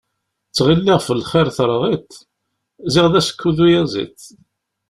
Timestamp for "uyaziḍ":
3.65-4.19